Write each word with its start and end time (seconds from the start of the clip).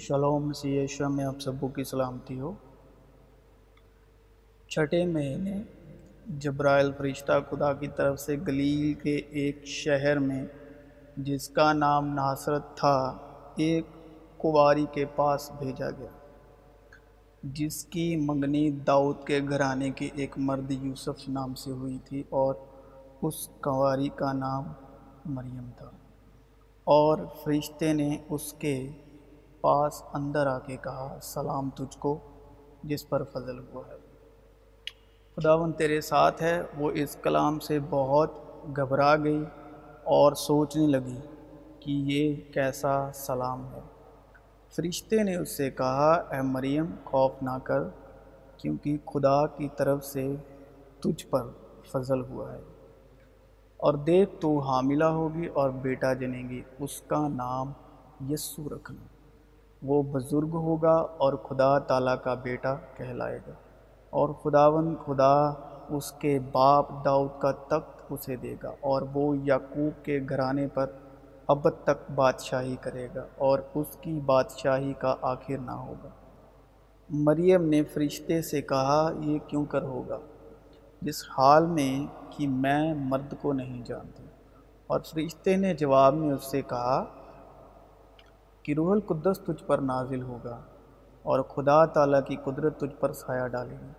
Shalom 0.00 0.48
مسیح 0.48 0.82
یشوع 0.82 1.08
میں 1.08 1.24
آپ 1.24 1.40
سبوں 1.40 1.68
کی 1.68 1.84
سلامتی 1.84 2.40
ہو۔ 2.40 2.52
چھٹے 4.68 5.06
مہینے 5.06 5.62
جبرائیل 6.26 6.92
فرشتہ 6.98 7.32
خدا 7.50 7.72
کی 7.72 7.86
طرف 7.96 8.20
سے 8.20 8.36
گلیل 8.48 8.94
کے 8.94 9.16
ایک 9.16 9.64
شہر 9.64 10.18
میں، 10.18 10.46
جس 11.16 11.48
کا 11.48 11.72
نام 11.72 12.14
ناصرت 12.14 12.62
تھا، 12.76 13.16
ایک 13.56 13.84
کواری 14.36 14.86
کے 14.92 15.04
پاس 15.04 15.50
بھیجا 15.58 15.90
گیا، 15.90 16.08
جس 17.42 17.84
کی 17.84 18.16
منگنی 18.16 18.70
داؤد 18.70 19.24
کے 19.24 19.40
گھرانے 19.48 19.90
کے 19.90 20.08
ایک 20.14 20.34
مرد 20.36 20.70
یوسف 20.70 21.28
نام 21.28 21.54
سے 21.54 21.70
ہوئی 21.70 21.98
تھی 22.04 22.22
اور 22.30 22.54
اس 23.22 23.48
کواری 23.48 24.08
کا 24.08 24.32
نام 24.32 24.64
مریم 25.24 25.70
تھا۔ 25.76 25.90
اور 26.84 27.18
فرشتے 27.44 27.92
نے 27.92 28.16
اس 28.28 28.52
کے 28.52 28.88
پاس 29.60 30.02
اندر 30.12 30.46
آ 30.46 30.58
کے 30.58 30.76
کہا، 30.76 31.18
سلام 31.22 31.70
تجھ 31.70 31.98
کو 31.98 32.18
جس 32.82 33.08
پر 33.08 33.22
فضل 33.24 33.58
ہوا 33.58 33.82
ہے۔ 33.88 33.96
خداون 35.36 35.72
تیرے 35.72 36.00
ساتھ 36.00 36.42
ہے، 36.42 36.62
وہ 36.78 36.90
اس 36.94 37.16
کلام 37.22 37.58
سے 37.58 37.78
بہت 37.90 38.30
گھبرا 38.76 39.16
گئی 39.16 39.44
اور 40.04 40.32
سوچنے 40.32 40.86
لگی 40.86 41.20
کہ 41.80 41.90
یہ 41.90 42.52
کیسا 42.54 43.12
سلام 43.12 43.74
ہے۔ 43.74 43.80
فرشتے 44.76 45.22
نے 45.22 45.36
اس 45.36 45.56
سے 45.56 45.70
کہا، 45.70 46.12
اے 46.12 46.42
مریم، 46.42 46.86
خوف 47.04 47.32
نہ 47.42 47.58
کر، 47.64 47.80
کیونکہ 48.56 48.96
خدا 49.06 49.46
کی 49.46 49.68
طرف 49.76 50.04
سے 50.04 50.36
تجھ 51.00 51.26
پر 51.26 51.46
فضل 51.92 52.20
ہوا 52.20 52.52
ہے۔ 52.52 52.60
اور 53.76 53.94
دیکھ، 53.94 54.40
تو 54.40 54.58
حاملہ 54.58 55.04
ہوگی 55.04 55.46
اور 55.46 55.70
بیٹا 55.70 56.12
جنے 56.12 56.42
گی 56.48 56.62
اس 56.78 57.00
کا 57.00 57.28
نام 57.28 57.72
یسو 58.30 58.68
رکھنا۔ 58.68 59.19
وہ 59.82 60.02
بزرگ 60.02 60.50
ہوگا 60.52 60.92
اور 60.92 61.32
خدا 61.32 61.78
تعالیٰ 61.78 62.14
کا 62.22 62.34
بیٹا 62.34 62.74
کہلائے 62.96 63.38
گا۔ 63.46 63.52
اور 64.10 64.28
خداون 64.28 64.94
خدا 65.06 65.52
اس 65.88 66.12
کے 66.12 66.38
باپ 66.52 67.04
داؤد 67.04 67.40
کا 67.40 67.50
تخت 67.50 68.02
اسے 68.10 68.36
دے 68.36 68.54
گا 68.62 68.70
اور 68.80 69.02
وہ 69.14 69.36
یعقوب 69.36 70.04
کے 70.04 70.20
گھرانے 70.28 70.66
پر 70.66 70.90
اب 71.48 71.70
تک 71.84 72.10
بادشاہی 72.14 72.76
کرے 72.80 73.08
گا 73.14 73.26
اور 73.38 73.58
اس 73.74 73.96
کی 74.00 74.20
بادشاہی 74.20 74.92
کا 74.92 75.14
آخر 75.22 75.58
نہ 75.58 75.70
ہوگا۔ 75.70 76.08
مریم 77.08 77.68
نے 77.68 77.82
فرشتے 77.82 78.42
سے 78.42 78.62
کہا، 78.62 79.10
یہ 79.18 79.38
کیوں 79.46 79.64
کر 79.64 79.82
ہوگا؟ 79.82 80.18
جس 81.02 81.24
حال 81.38 81.66
میں 81.66 82.06
کہ 82.30 82.48
میں 82.48 82.94
مرد 82.94 83.34
کو 83.42 83.52
نہیں 83.52 83.82
جانتی۔ 83.84 84.22
اور 84.86 85.00
فرشتے 85.00 85.56
نے 85.56 85.74
جواب 85.74 86.14
میں 86.14 86.32
اس 86.32 86.50
سے 86.50 86.62
کہا 86.62 87.04
کہ 88.62 88.74
روح 88.74 88.92
القدس 88.92 89.40
تجھ 89.40 89.64
پر 89.64 89.78
نازل 89.78 90.22
ہوگا 90.22 90.60
اور 91.22 91.40
خدا 91.40 91.84
تعالیٰ 91.84 92.20
کی 92.26 92.36
قدرت 92.44 92.78
تجھ 92.78 92.96
پر 93.00 93.12
سایہ 93.12 93.48
ڈالے 93.48 93.76
گی۔ 93.82 93.90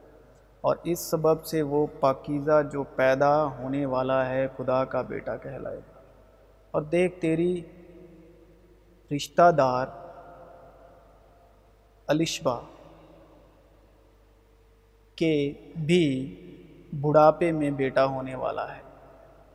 اور 0.61 0.75
اس 0.83 0.99
سبب 0.99 1.45
سے 1.45 1.61
وہ 1.61 1.87
پاکیزہ 1.99 2.61
جو 2.71 2.83
پیدا 2.83 3.45
ہونے 3.45 3.85
والا 3.85 4.29
ہے 4.29 4.47
خدا 4.57 4.85
کا 4.85 5.01
بیٹا 5.01 5.37
کہلائے 5.37 5.77
گا۔ 5.77 5.99
اور 6.71 6.81
دیکھ 6.81 7.21
تیری 7.21 7.61
رشتہ 9.15 9.51
دار 9.51 9.85
الشبا 12.07 12.59
کے 15.15 15.53
بھی 15.85 16.35
بڑھاپے 17.01 17.51
میں 17.51 17.71
بیٹا 17.71 18.05
ہونے 18.05 18.35
والا 18.35 18.75
ہے۔ 18.75 18.81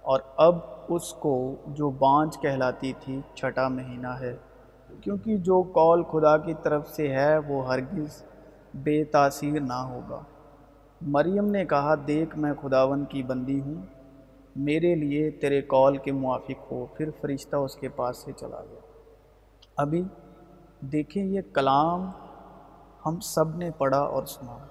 اور 0.02 0.20
اب 0.36 0.56
اس 0.88 1.12
کو 1.12 1.56
جو 1.66 1.90
بانج 1.90 2.38
کہلاتی 2.38 2.92
تھی 3.00 3.20
چھٹا 3.34 3.68
مہینہ 3.68 4.08
ہے 4.08 4.36
کیونکہ 5.00 5.36
جو 5.36 5.62
قول 5.62 6.02
خدا 6.02 6.36
کی 6.36 6.54
طرف 6.62 6.88
سے 6.88 7.08
ہے، 7.08 7.38
وہ 7.38 7.66
ہرگز 7.66 8.22
بے 8.74 9.04
تاثیر 9.04 9.60
نہ 9.60 9.72
ہوگا۔ 9.72 10.20
مریم 11.00 11.46
نے 11.46 11.64
کہا، 11.64 11.94
دیکھ، 12.06 12.38
میں 12.38 12.52
خداون 12.62 13.04
کی 13.04 13.22
بندی 13.22 13.60
ہوں، 13.60 13.74
میرے 14.56 14.94
لیے 14.94 15.30
تیرے 15.30 15.60
قول 15.60 15.96
کے 15.96 16.12
موافق 16.12 16.72
ہو۔ 16.72 16.86
پھر 16.86 17.10
فرشتہ 17.20 17.56
اس 17.56 17.76
کے 17.76 17.88
پاس 17.88 18.16
سے 18.16 18.32
چلا 18.32 18.60
گیا۔ 18.70 18.80
ابھی 19.76 20.02
دیکھیں، 20.80 21.24
یہ 21.24 21.40
کلام 21.52 22.10
ہم 23.06 23.20
سب 23.20 23.56
نے 23.56 23.70
پڑھا 23.70 23.98
اور 23.98 24.26
سنا۔ 24.26 24.66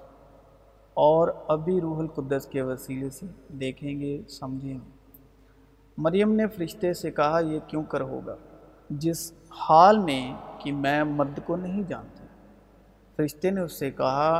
اور 0.94 1.28
ابھی 1.48 1.80
روح 1.80 1.98
القدس 1.98 2.46
کے 2.46 2.62
وسیلے 2.62 3.10
سے 3.10 3.26
دیکھیں 3.48 4.00
گے، 4.00 4.22
سمجھیں 4.28 4.74
گے۔ 4.74 4.90
مریم 5.98 6.32
نے 6.32 6.46
فرشتے 6.46 6.94
سے 6.94 7.10
کہا، 7.10 7.40
یہ 7.40 7.58
کیوں 7.66 7.82
کر 7.82 8.00
ہوگا؟ 8.00 8.36
جس 8.90 9.32
حال 9.50 9.98
میں 9.98 10.34
کہ 10.58 10.72
میں 10.72 11.04
مرد 11.04 11.38
کو 11.46 11.56
نہیں 11.56 11.82
جانتی 11.82 12.26
فرشتے 13.16 13.50
نے 13.50 13.60
اس 13.60 13.78
سے 13.78 13.90
کہا، 13.90 14.38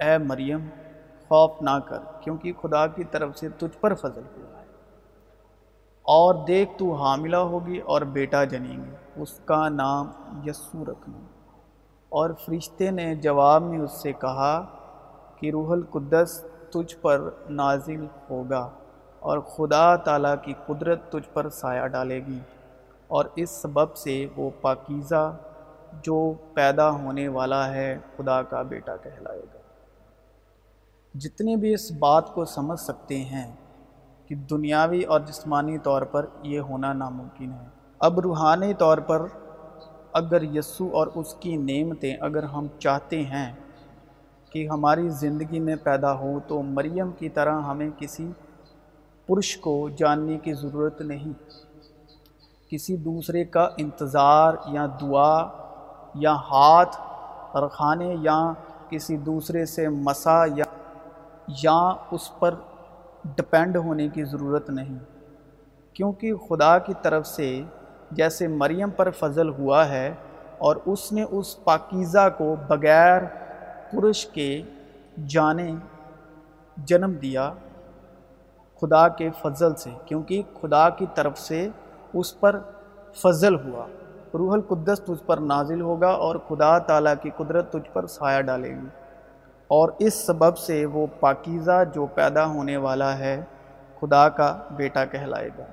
اے 0.00 0.18
مریم، 0.18 0.68
خوف 1.28 1.62
نہ 1.62 1.78
کر، 1.86 1.98
کیونکہ 2.20 2.52
خدا 2.62 2.86
کی 2.86 3.04
طرف 3.04 3.36
سے 3.36 3.48
تجھ 3.48 3.78
پر 3.80 3.94
فضل 3.94 4.22
ہوا 4.36 4.60
ہے۔ 4.60 4.64
اور 6.02 6.34
دیکھ، 6.46 6.78
تو 6.78 6.94
حاملہ 6.94 7.36
ہوگی 7.36 7.78
اور 7.78 8.02
بیٹا 8.02 8.44
جنیں 8.44 8.76
گے۔ 8.76 9.22
اس 9.22 9.40
کا 9.44 9.68
نام 9.68 10.10
یسو 10.46 10.84
رکھنا۔ 10.84 11.18
اور 12.08 12.30
فرشتے 12.46 12.90
نے 12.90 13.14
جواب 13.14 13.62
میں 13.62 13.78
اس 13.78 13.92
سے 13.92 14.12
کہا 14.12 14.64
کہ 15.36 15.50
روح 15.50 15.72
القدس 15.72 16.44
تجھ 16.70 16.96
پر 16.96 17.30
نازل 17.50 18.06
ہوگا 18.30 18.70
اور 19.20 19.38
خدا 19.38 19.96
تعالیٰ 19.96 20.34
کی 20.42 20.54
قدرت 20.66 21.12
تجھ 21.12 21.28
پر 21.32 21.48
سایہ 21.48 21.86
ڈالے 21.86 22.26
گی۔ 22.26 22.38
اور 23.08 23.24
اس 23.36 23.50
سبب 23.50 23.96
سے 23.96 24.26
وہ 24.36 24.50
پاکیزہ 24.60 25.36
جو 26.02 26.32
پیدا 26.54 26.90
ہونے 26.90 27.28
والا 27.28 27.74
ہے 27.74 27.98
خدا 28.16 28.42
کا 28.42 28.62
بیٹا 28.62 28.96
کہلائے 28.96 29.42
گا۔ 29.54 29.58
جتنے 31.14 31.56
بھی 31.56 31.74
اس 31.74 31.92
بات 31.92 32.34
کو 32.34 32.44
سمجھ 32.44 32.80
سکتے 32.80 33.18
ہیں 33.18 33.56
کہ 34.26 34.34
دنیاوی 34.34 35.02
اور 35.02 35.20
جسمانی 35.20 35.78
طور 35.78 36.02
پر 36.02 36.26
یہ 36.42 36.60
ہونا 36.60 36.92
ناممکن 36.92 37.52
ہے۔ 37.52 37.66
اب 37.98 38.20
روحانی 38.20 38.74
طور 38.74 38.98
پر 38.98 39.26
اگر 40.12 40.42
یسو 40.42 40.88
اور 40.92 41.06
اس 41.14 41.34
کی 41.34 41.56
نعمتیں 41.56 42.16
اگر 42.20 42.42
ہم 42.42 42.66
چاہتے 42.78 43.22
ہیں 43.22 43.52
کہ 44.50 44.68
ہماری 44.68 45.08
زندگی 45.08 45.60
میں 45.60 45.76
پیدا 45.82 46.18
ہو 46.18 46.38
تو 46.46 46.62
مریم 46.62 47.10
کی 47.10 47.28
طرح 47.28 47.60
ہمیں 47.60 47.90
کسی 47.98 48.32
پرش 49.26 49.56
کو 49.56 49.88
جاننے 49.88 50.38
کی 50.38 50.54
ضرورت 50.54 51.00
نہیں۔ 51.00 51.32
کسی 52.68 52.96
دوسرے 52.96 53.44
کا 53.44 53.68
انتظار 53.76 54.54
یا 54.66 54.86
دعا 55.00 55.48
یا 56.14 56.34
ہاتھ 56.34 56.96
رکھانے 57.56 58.16
یا 58.20 58.52
کسی 58.88 59.16
دوسرے 59.16 59.64
سے 59.66 59.88
مسا 59.88 60.44
یا 60.56 60.64
یا 61.48 61.92
اس 62.10 62.38
پر 62.38 62.54
ڈپینڈ 63.24 63.76
ہونے 63.76 64.08
کی 64.08 64.24
ضرورت 64.24 64.70
نہیں۔ 64.70 64.98
کیونکہ 65.94 66.34
خدا 66.34 66.78
کی 66.78 66.92
طرف 67.02 67.26
سے 67.26 67.62
جیسے 68.10 68.48
مریم 68.48 68.90
پر 68.90 69.10
فضل 69.10 69.48
ہوا 69.48 69.88
ہے 69.88 70.14
اور 70.58 70.76
اس 70.86 71.12
نے 71.12 71.22
اس 71.30 71.64
پاکیزہ 71.64 72.28
کو 72.38 72.54
بغیر 72.68 73.22
پرش 73.92 74.26
کے 74.26 74.62
جانے 75.26 75.74
جنم 76.76 77.12
دیا 77.12 77.52
خدا 78.80 79.08
کے 79.08 79.30
فضل 79.42 79.74
سے، 79.74 79.90
کیونکہ 80.04 80.42
خدا 80.60 80.88
کی 80.88 81.06
طرف 81.14 81.38
سے 81.38 81.68
اس 82.12 82.40
پر 82.40 82.58
فضل 83.12 83.54
ہوا۔ 83.54 83.86
روح 84.34 84.52
القدس 84.52 85.00
تجھ 85.00 85.24
پر 85.26 85.36
نازل 85.36 85.80
ہوگا 85.80 86.08
اور 86.08 86.36
خدا 86.48 86.78
تعالیٰ 86.78 87.14
کی 87.22 87.30
قدرت 87.36 87.72
تجھ 87.72 87.90
پر 87.92 88.06
سایہ 88.06 88.40
ڈالے 88.40 88.70
گی۔ 88.70 88.86
اور 89.68 89.88
اس 89.98 90.26
سبب 90.26 90.58
سے 90.58 90.86
وہ 90.86 91.06
پاکیزہ 91.20 91.84
جو 91.94 92.06
پیدا 92.06 92.46
ہونے 92.46 92.76
والا 92.76 93.18
ہے، 93.18 93.44
خدا 94.00 94.28
کا 94.28 94.58
بیٹا 94.70 95.04
کہلائے 95.04 95.48
گا۔ 95.58 95.64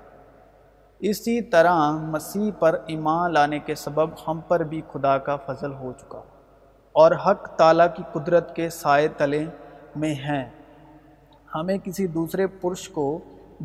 اسی 0.99 1.41
طرح 1.41 1.91
مسیح 1.91 2.51
پر 2.59 2.77
ایمان 2.85 3.33
لانے 3.33 3.59
کے 3.59 3.75
سبب 3.75 4.09
ہم 4.27 4.39
پر 4.47 4.59
بھی 4.59 4.81
خدا 4.91 5.17
کا 5.17 5.35
فضل 5.35 5.73
ہو 5.73 5.91
چکا۔ 5.99 6.17
اور 6.91 7.11
حق 7.11 7.47
تعالیٰ 7.47 7.87
کی 7.95 8.03
قدرت 8.11 8.55
کے 8.55 8.69
سائے 8.69 9.07
تلے 9.07 9.45
میں 9.95 10.13
ہیں۔ 10.13 10.49
ہمیں 11.55 11.77
کسی 11.83 12.07
دوسرے 12.07 12.47
پرش 12.47 12.89
کو 12.89 13.19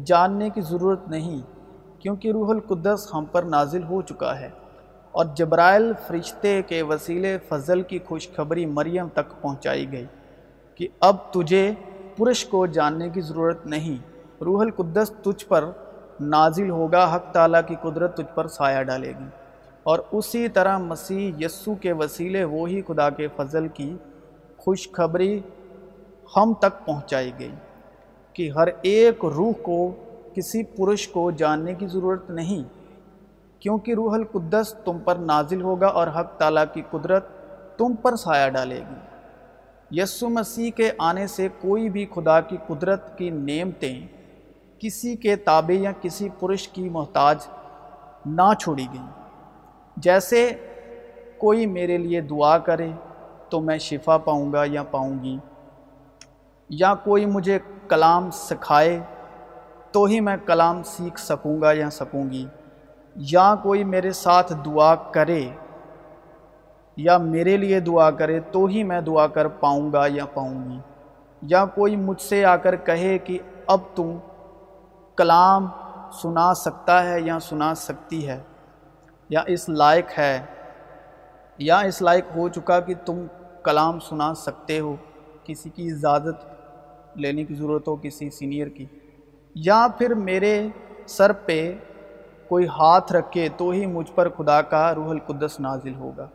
جاننے 0.04 0.50
کی 0.50 0.60
ضرورت 0.60 1.08
نہیں۔ 1.08 1.57
کیونکہ 1.98 2.32
روح 2.32 2.50
القدس 2.50 3.08
ہم 3.14 3.24
پر 3.24 3.42
نازل 3.42 3.82
ہو 3.82 4.02
چکا 4.02 4.40
ہے 4.40 4.50
اور 5.12 5.24
جبرائل 5.34 5.92
فرشتے 6.06 6.62
کے 6.62 6.82
وسیلے 6.82 7.38
فضل 7.48 7.82
کی 7.82 7.98
خوشخبری 8.06 8.66
مریم 8.66 9.08
تک 9.08 9.40
پہنچائی 9.40 9.92
گئی 9.92 10.06
کہ 10.74 10.88
اب 11.00 11.16
تجھے 11.30 11.72
پرش 12.16 12.44
کو 12.46 12.66
جاننے 12.66 13.08
کی 13.08 13.20
ضرورت 13.20 13.66
نہیں، 13.66 13.96
روح 14.44 14.60
القدس 14.60 15.12
تجھ 15.22 15.46
پر 15.46 15.64
نازل 16.20 16.70
ہوگا، 16.70 17.14
حق 17.14 17.32
تعالیٰ 17.32 17.60
کی 17.66 17.74
قدرت 17.82 18.16
تجھ 18.16 18.34
پر 18.34 18.46
سایہ 18.46 18.82
ڈالے 18.82 19.12
گی۔ 19.20 19.28
اور 19.82 19.98
اسی 20.12 20.48
طرح 20.48 20.78
مسیح 20.78 21.32
یسو 21.38 21.74
کے 21.74 21.92
وسیلے 21.92 22.44
وہی 22.44 22.82
خدا 22.82 23.10
کے 23.10 23.28
فضل 23.36 23.68
کی 23.68 23.96
خوشخبری 24.56 25.40
ہم 26.36 26.52
تک 26.54 26.86
پہنچائی 26.86 27.32
گئی 27.38 27.52
کہ 28.32 28.50
ہر 28.50 28.68
ایک 28.82 29.24
روح 29.24 29.52
کو 29.62 29.90
کسی 30.38 30.62
پرش 30.62 31.06
کو 31.08 31.30
جاننے 31.30 31.74
کی 31.74 31.86
ضرورت 31.86 32.30
نہیں، 32.30 32.62
کیونکہ 33.60 33.94
روح 33.94 34.14
القدس 34.14 34.74
تم 34.84 34.98
پر 34.98 35.16
نازل 35.16 35.62
ہوگا 35.62 35.86
اور 35.86 36.06
حق 36.08 36.36
تعالیٰ 36.38 36.64
کی 36.72 36.82
قدرت 36.90 37.26
تم 37.78 37.94
پر 37.94 38.16
سایہ 38.16 38.48
ڈالے 38.50 38.78
گی۔ 38.80 39.98
یسو 40.00 40.28
مسیح 40.28 40.70
کے 40.70 40.90
آنے 40.98 41.26
سے 41.26 41.48
کوئی 41.60 41.88
بھی 41.90 42.06
خدا 42.14 42.40
کی 42.40 42.56
قدرت 42.66 43.16
کی 43.18 43.30
نعمتیں 43.30 44.06
کسی 44.78 45.16
کے 45.16 45.36
تابع 45.36 45.74
یا 45.78 45.92
کسی 46.00 46.28
پرش 46.40 46.68
کی 46.68 46.88
محتاج 46.88 47.46
نہ 48.26 48.52
چھوڑی 48.60 48.86
گئیں۔ 48.92 49.06
جیسے 49.96 50.48
کوئی 51.38 51.66
میرے 51.66 51.98
لیے 51.98 52.20
دعا 52.20 52.56
کرے 52.58 52.90
تو 53.48 53.60
میں 53.60 53.78
شفا 53.78 54.18
پاؤں 54.18 54.52
گا 54.52 54.64
یا 54.66 54.82
پاؤں 54.82 55.22
گی، 55.22 55.36
یا 56.70 56.94
کوئی 56.94 57.26
مجھے 57.26 57.58
کلام 57.88 58.30
سکھائے 58.30 58.98
تو 59.92 60.04
ہی 60.04 60.20
میں 60.20 60.36
کلام 60.46 60.82
سیکھ 60.82 61.20
سکوں 61.20 61.60
گا 61.60 61.72
یا 61.72 61.90
سکوں 61.90 62.30
گی؟ 62.30 62.46
یا 63.16 63.54
کوئی 63.62 63.84
میرے 63.84 64.12
ساتھ 64.12 64.52
دعا 64.64 64.94
کرے 64.94 65.48
یا 66.96 67.18
میرے 67.18 67.56
لیے 67.56 67.80
دعا 67.80 68.10
کرے 68.10 68.40
تو 68.40 68.64
ہی 68.64 68.82
میں 68.82 69.00
دعا 69.00 69.26
کر 69.26 69.48
پاؤں 69.48 69.92
گا 69.92 70.04
یا 70.06 70.26
پاؤں 70.26 70.70
گی؟ 70.70 70.78
یا 71.42 71.64
کوئی 71.64 71.96
مجھ 71.96 72.20
سے 72.20 72.44
آ 72.44 72.56
کر 72.56 72.76
کہے 72.76 73.18
کہ 73.18 73.38
اب 73.66 73.80
تم 73.94 74.16
کلام 75.16 75.68
سنا 76.22 76.54
سکتا 76.54 77.04
ہے 77.04 77.20
یا 77.20 77.38
سنا 77.40 77.74
سکتی 77.74 78.28
ہے؟ 78.28 78.40
یا 79.28 79.42
اس 79.46 79.68
لائق 79.68 80.18
ہے، 80.18 80.40
یا 81.58 81.78
اس 81.78 82.02
لائق 82.02 82.24
ہو 82.36 82.48
چکا 82.48 82.80
کہ 82.80 82.94
تم 83.06 83.26
کلام 83.62 84.00
سنا 84.00 84.34
سکتے 84.34 84.80
ہو؟ 84.80 84.96
کسی 85.44 85.70
کی 85.70 85.90
اجازت 85.90 86.46
لینے 87.16 87.44
کی 87.44 87.54
ضرورت 87.54 87.88
ہو 87.88 87.96
کسی 87.96 88.30
سینئر 88.30 88.68
کی؟ 88.68 88.86
یا 89.54 89.86
پھر 89.98 90.14
میرے 90.14 90.68
سر 91.06 91.32
پہ 91.32 91.72
کوئی 92.48 92.66
ہاتھ 92.66 93.12
رکھے 93.12 93.48
تو 93.56 93.70
ہی 93.70 93.86
مجھ 93.86 94.12
پر 94.14 94.28
خدا 94.28 94.62
کا 94.62 94.94
روح 94.94 95.10
القدس 95.10 95.60
نازل 95.60 95.94
ہوگا۔ 95.94 96.26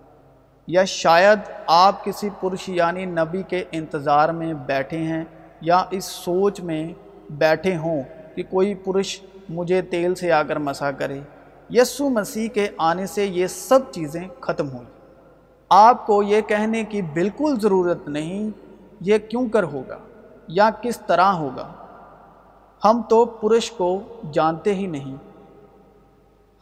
یا 0.68 0.84
شاید 0.84 1.40
آپ 1.68 2.04
کسی 2.04 2.30
پرش 2.42 2.70
یعنی 2.70 3.06
نبی 3.06 3.42
کے 3.44 3.64
انتظار 3.72 4.30
میں 4.30 4.54
بیٹھے 4.54 4.98
ہیں 4.98 5.24
یا 5.62 5.84
اس 5.92 6.06
سوچ 6.06 6.62
میں 6.62 6.94
بیٹھے 7.30 7.76
ہوں 7.76 8.04
کہ 8.36 8.44
کوئی 8.50 8.76
پرش 8.76 9.22
مجھے 9.50 9.82
تیل 9.82 10.16
سے 10.16 10.32
آ 10.32 10.44
کر 10.44 10.56
مسا 10.56 10.92
کرے۔ 10.92 11.20
یسو 11.70 12.10
مسیح 12.10 12.48
کے 12.48 12.68
آنے 12.78 13.06
سے 13.06 13.26
یہ 13.26 13.48
سب 13.48 13.80
چیزیں 13.92 14.28
ختم 14.40 14.70
ہوئیں 14.70 14.92
آپ 15.70 16.06
کو 16.06 16.24
یہ 16.24 16.42
کہنے 16.42 16.84
کی 16.84 17.02
بالکل 17.02 17.60
ضرورت 17.62 18.08
نہیں 18.08 18.50
یہ 19.02 19.18
کیوں 19.18 19.50
کر 19.50 19.64
ہوگا 19.64 19.98
یا 20.48 20.70
کس 20.82 21.00
طرح 21.08 21.32
ہوگا۔ 21.32 21.83
ہم 22.84 23.02
تو 23.10 23.26
پرش 23.26 23.72
کو 23.72 24.00
جانتے 24.32 24.76
ہی 24.76 24.88
نہیں۔ 24.88 25.16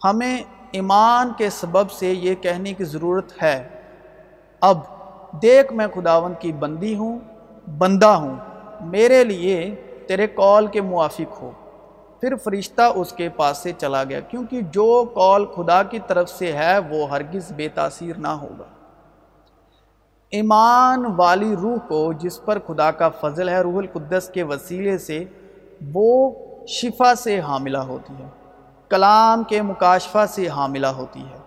ہمیں 0.03 0.43
ایمان 0.71 1.31
کے 1.37 1.49
سبب 1.49 1.91
سے 1.91 2.11
یہ 2.11 2.35
کہنے 2.35 2.73
کی 2.73 2.83
ضرورت 2.83 3.43
ہے۔ 3.43 3.67
اب 4.61 4.77
دیکھ 5.41 5.73
میں 5.73 5.87
خداون 5.95 6.33
کی 6.39 6.51
بندی 6.51 6.95
ہوں، 6.95 7.19
بندہ 7.77 8.07
ہوں، 8.07 8.35
میرے 8.81 9.23
لیے 9.23 9.75
تیرے 10.07 10.27
کال 10.27 10.67
کے 10.67 10.81
موافق 10.81 11.41
ہو۔ 11.41 11.51
پھر 12.21 12.35
فرشتہ 12.35 12.81
اس 12.81 13.13
کے 13.13 13.29
پاس 13.29 13.57
سے 13.57 13.71
چلا 13.77 14.03
گیا، 14.03 14.19
کیونکہ 14.19 14.61
جو 14.61 15.05
کال 15.15 15.45
خدا 15.45 15.83
کی 15.83 15.99
طرف 16.07 16.29
سے 16.29 16.51
ہے 16.51 16.79
وہ 16.79 17.09
ہرگز 17.09 17.51
بے 17.55 17.67
تاثیر 17.67 18.17
نہ 18.17 18.27
ہوگا۔ 18.27 18.65
ایمان 20.29 21.05
والی 21.15 21.55
روح 21.61 21.77
کو 21.87 22.13
جس 22.13 22.45
پر 22.45 22.57
خدا 22.67 22.91
کا 22.91 23.09
فضل 23.09 23.49
ہے، 23.49 23.61
روح 23.61 23.77
القدس 23.77 24.29
کے 24.33 24.43
وسیلے 24.43 24.97
سے 24.97 25.23
وہ 25.93 26.31
شفا 26.67 27.15
سے 27.15 27.39
حاملہ 27.39 27.77
ہوتی 27.77 28.13
ہے، 28.23 28.27
کلام 28.89 29.43
کے 29.43 29.61
مکاشفہ 29.61 30.25
سے 30.29 30.47
حاملہ 30.47 30.87
ہوتی 30.87 31.21
ہے۔ 31.21 31.37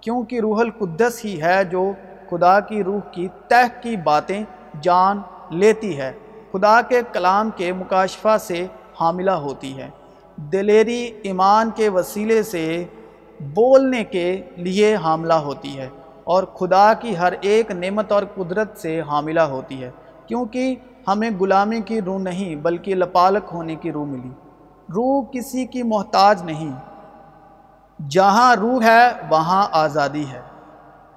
کیونکہ 0.00 0.40
روح 0.40 0.60
القدس 0.60 1.24
ہی 1.24 1.42
ہے 1.42 1.64
جو 1.64 1.92
خدا 2.30 2.60
کی 2.60 2.84
روح 2.84 3.00
کی 3.12 3.28
تہ 3.48 3.82
کی 3.82 3.96
باتیں 3.96 4.44
جان 4.82 5.20
لیتی 5.50 5.98
ہے۔ 5.98 6.12
خدا 6.52 6.82
کے 6.82 7.02
کلام 7.12 7.50
کے 7.56 7.72
مکاشفہ 7.72 8.36
سے 8.40 8.66
حاملہ 9.00 9.30
ہوتی 9.30 9.78
ہے۔ 9.78 9.88
دلیری 10.36 11.20
ایمان 11.22 11.70
کے 11.74 11.88
وسیلے 11.88 12.42
سے 12.42 12.84
بولنے 13.40 14.04
کے 14.04 14.42
لیے 14.56 14.96
حاملہ 14.96 15.32
ہوتی 15.32 15.78
ہے۔ 15.78 15.88
اور 16.24 16.42
خدا 16.44 16.94
کی 16.94 17.16
ہر 17.16 17.32
ایک 17.40 17.70
نعمت 17.70 18.12
اور 18.12 18.22
قدرت 18.34 18.78
سے 18.78 19.00
حاملہ 19.00 19.40
ہوتی 19.40 19.82
ہے۔ 19.82 19.90
کیونکہ 20.26 20.74
ہمیں 21.08 21.30
غلامی 21.40 21.80
کی 21.80 22.00
روح 22.00 22.18
نہیں، 22.18 22.56
بلکہ 22.56 22.94
لپالک 22.94 23.42
ہونے 23.52 23.76
کی 23.76 23.92
روح 23.92 24.06
ملی۔ 24.06 24.30
روح 24.88 25.24
کسی 25.32 25.66
کی 25.66 25.82
محتاج 25.82 26.42
نہیں۔ 26.42 26.72
جہاں 28.08 28.56
روح 28.56 28.82
ہے، 28.82 29.08
وہاں 29.30 29.68
آزادی 29.72 30.24
ہے۔ 30.32 30.40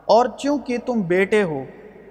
اور 0.06 0.26
چونکہ 0.38 0.78
تم 0.86 1.02
بیٹے 1.02 1.44
ہو، 1.44 1.60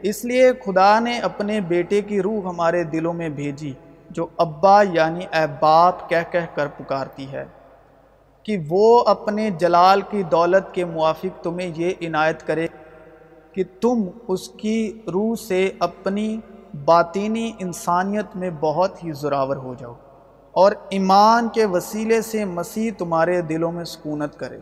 اس 0.03 0.25
لیے 0.25 0.53
خدا 0.53 0.99
نے 0.99 1.19
اپنے 1.19 1.61
بیٹے 1.61 2.01
کی 2.01 2.23
روح 2.23 2.49
ہمارے 2.49 2.85
دلوں 2.85 3.13
میں 3.13 3.29
بھیجی، 3.29 3.73
جو 4.11 4.27
ابا 4.37 4.83
یعنی 4.83 5.21
اے 5.33 5.47
باپ 5.61 6.11
کہہ 6.11 6.33
کہہ 6.33 6.55
کر 6.55 6.67
پکارتی 6.67 7.33
ہے۔ 7.33 7.45
کہ 8.43 8.57
وہ 8.69 9.05
اپنے 9.07 9.51
جلال 9.51 10.01
کی 10.01 10.23
دولت 10.23 10.75
کے 10.75 10.85
موافق 10.85 11.43
تمہیں 11.43 11.73
یہ 11.77 11.91
عنایت 12.01 12.47
کرے 12.47 12.67
کہ 13.53 13.65
تم 13.81 14.03
اس 14.29 14.49
کی 14.49 15.01
روح 15.13 15.35
سے 15.49 15.71
اپنی 15.79 16.41
باطینی 16.85 17.53
انسانیت 17.59 18.37
میں 18.37 18.51
بہت 18.61 19.05
ہی 19.05 19.13
زراور 19.13 19.57
ہو 19.57 19.75
جاؤ 19.79 19.95
اور 20.53 20.73
ایمان 20.91 21.49
کے 21.49 21.65
وسیلے 21.65 22.23
سے 22.23 22.45
مسیح 22.45 22.91
تمہارے 22.99 23.41
دلوں 23.41 23.73
میں 23.73 23.85
سکونت 23.85 24.39
کرے 24.39 24.59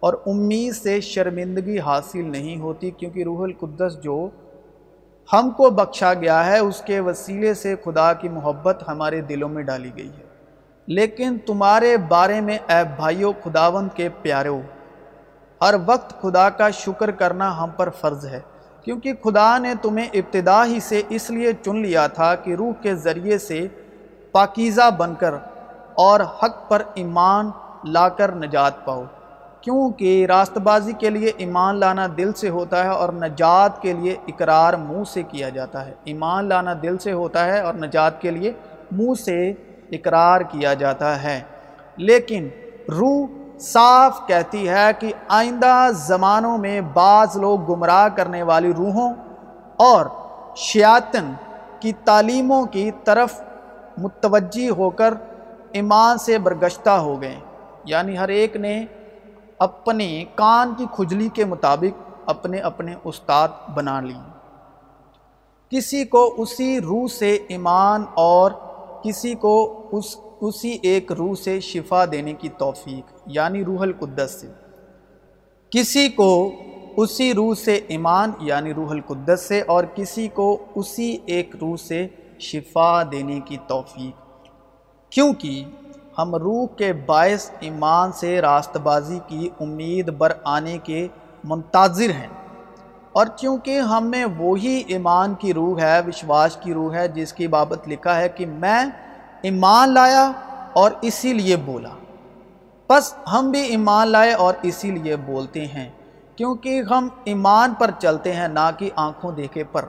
اور 0.00 0.14
امید 0.26 0.74
سے 0.74 1.00
شرمندگی 1.00 1.78
حاصل 1.78 2.24
نہیں 2.24 2.60
ہوتی 2.60 2.90
کیونکہ 2.90 3.24
روح 3.24 3.42
القدس 3.42 4.02
جو 4.02 4.28
ہم 5.32 5.50
کو 5.50 5.70
بخشا 5.70 6.14
گیا 6.14 6.46
ہے، 6.46 6.58
اس 6.58 6.80
کے 6.80 7.00
وسیلے 7.00 7.54
سے 7.54 7.74
خدا 7.84 8.12
کی 8.12 8.28
محبت 8.28 8.84
ہمارے 8.88 9.20
دلوں 9.20 9.48
میں 9.48 9.62
ڈالی 9.62 9.90
گئی 9.96 10.08
ہے۔ 10.08 10.24
لیکن 10.86 11.38
تمہارے 11.46 11.96
بارے 11.96 12.40
میں 12.40 12.58
اے 12.68 12.82
بھائیو 12.96 13.32
خداوند 13.44 13.88
کے 13.94 14.08
پیارو 14.22 14.60
ہر 15.60 15.74
وقت 15.86 16.22
خدا 16.22 16.50
کا 16.50 16.70
شکر 16.70 17.10
کرنا 17.10 17.62
ہم 17.62 17.68
پر 17.76 17.88
فرض 17.90 18.26
ہے۔ 18.26 18.40
کیونکہ 18.82 19.12
خدا 19.24 19.58
نے 19.58 19.74
تمہیں 19.82 20.08
ابتدا 20.14 20.64
ہی 20.64 20.80
سے 20.80 21.02
اس 21.08 21.30
لیے 21.30 21.52
چن 21.64 21.76
لیا 21.76 22.06
تھا 22.06 22.34
کہ 22.34 22.54
روح 22.54 22.72
کے 22.82 22.94
ذریعے 22.94 23.38
سے 23.38 23.68
پاکیزہ 24.32 24.90
بن 24.96 25.14
کر 25.14 25.34
اور 25.94 26.20
حق 26.20 26.68
پر 26.68 26.82
ایمان 26.94 27.50
لا 27.84 28.08
کر 28.08 28.34
نجات 28.34 28.84
پاؤ۔ 28.84 29.04
کیونکہ 29.60 30.26
راست 30.26 30.58
بازی 30.58 30.92
کے 30.92 31.10
لیے 31.10 31.32
ایمان 31.36 31.76
لانا 31.76 32.06
دل 32.16 32.32
سے 32.32 32.48
ہوتا 32.48 32.84
ہے 32.84 32.88
اور 32.88 33.12
نجات 33.12 33.82
کے 33.82 33.92
لیے 33.92 34.16
اقرار 34.28 34.74
منہ 34.74 35.04
سے 35.04 35.22
کیا 35.22 35.48
جاتا 35.48 35.86
ہے۔ 35.86 35.92
ایمان 36.04 36.48
لانا 36.48 36.74
دل 36.82 36.98
سے 36.98 37.12
ہوتا 37.12 37.44
ہے 37.44 37.60
اور 37.60 37.74
نجات 37.74 38.20
کے 38.20 38.30
لیے 38.30 38.52
منہ 38.92 39.14
سے 39.24 39.52
اقرار 39.92 40.40
کیا 40.40 40.74
جاتا 40.74 41.22
ہے۔ 41.22 41.40
لیکن 41.96 42.48
روح 42.88 43.26
صاف 43.60 44.20
کہتی 44.26 44.68
ہے 44.68 44.90
کہ 44.98 45.12
آئندہ 45.28 45.88
زمانوں 45.94 46.58
میں 46.58 46.80
بعض 46.80 47.36
لوگ 47.36 47.60
گمراہ 47.60 48.08
کرنے 48.08 48.42
والی 48.42 48.72
روحوں 48.74 49.14
اور 49.76 50.06
شیاطن 50.56 51.32
کی 51.80 51.92
تعلیموں 51.92 52.66
کی 52.66 52.90
طرف 53.04 53.40
متوجہ 53.98 54.70
ہو 54.70 54.90
کر 54.90 55.14
ایمان 55.72 56.18
سے 56.18 56.38
برگشتہ 56.38 56.90
ہو 56.90 57.22
گئے۔ 57.22 57.36
یعنی 57.84 58.18
ہر 58.18 58.28
ایک 58.28 58.56
نے 58.56 58.84
اپنے 59.58 60.24
کان 60.34 60.74
کی 60.76 60.86
کھجلی 60.92 61.28
کے 61.28 61.44
مطابق 61.44 62.10
اپنے 62.26 62.58
اپنے 62.58 62.94
استاد 63.04 63.48
بنا 63.74 64.00
لی۔ 64.00 64.14
کسی 65.70 66.04
کو 66.04 66.34
اسی 66.38 66.80
روح 66.80 67.06
سے 67.08 67.38
ایمان 67.48 68.04
اور 68.14 68.50
کسی 69.02 69.34
کو 69.34 69.86
اس، 69.92 70.16
اسی 70.40 70.78
ایک 70.82 71.12
روح 71.12 71.34
سے 71.34 71.60
شفا 71.60 72.04
دینے 72.12 72.32
کی 72.32 72.48
توفیق۔ 72.48 73.19
یعنی 73.30 73.64
روح 73.64 73.80
القدس 73.80 74.30
سے۔ 74.40 74.46
کسی 75.70 76.08
کو 76.08 76.52
اسی 76.96 77.34
روح 77.34 77.54
سے 77.54 77.80
ایمان 77.88 78.30
یعنی 78.40 78.74
روح 78.74 78.90
القدس 78.90 79.40
سے، 79.48 79.60
اور 79.60 79.84
کسی 79.94 80.28
کو 80.28 80.64
اسی 80.74 81.16
ایک 81.26 81.56
روح 81.60 81.76
سے 81.76 82.06
شفا 82.38 83.02
دینے 83.02 83.40
کی 83.40 83.56
توفیق۔ 83.66 84.46
کیونکہ 85.10 85.64
ہم 86.18 86.34
روح 86.34 86.66
کے 86.66 86.92
باعث 86.92 87.50
ایمان 87.60 88.12
سے 88.12 88.40
راست 88.40 88.76
بازی 88.76 89.18
کی 89.26 89.48
امید 89.60 90.10
بر 90.10 90.32
آنے 90.44 90.78
کے 90.78 91.08
منتظر 91.44 92.10
ہیں۔ 92.10 92.26
اور 93.12 93.26
چونکہ 93.36 93.80
ہم 93.80 94.10
میں 94.10 94.24
وہی 94.38 94.82
ایمان 94.86 95.34
کی 95.34 95.54
روح 95.54 95.80
ہے، 95.80 96.00
وشواس 96.06 96.56
کی 96.56 96.72
روح 96.74 96.94
ہے، 96.94 97.08
جس 97.08 97.32
کی 97.32 97.46
بابت 97.46 97.88
لکھا 97.88 98.20
ہے 98.20 98.28
کہ 98.28 98.46
میں 98.46 98.84
ایمان 99.42 99.94
لایا 99.94 100.32
اور 100.72 100.90
اسی 101.02 101.32
لیے 101.32 101.56
بولا۔ 101.56 101.88
بس 102.90 103.14
ہم 103.32 103.50
بھی 103.50 103.62
ایمان 103.62 104.08
لائے 104.08 104.32
اور 104.32 104.54
اسی 104.62 104.90
لیے 104.90 105.16
بولتے 105.16 105.66
ہیں، 105.66 105.90
کیونکہ 106.36 106.82
ہم 106.90 107.08
ایمان 107.24 107.74
پر 107.74 107.90
چلتے 107.98 108.32
ہیں، 108.32 108.48
نہ 108.48 108.70
کہ 108.78 108.90
آنکھوں 108.96 109.32
دیکھے 109.32 109.64
پر۔ 109.64 109.84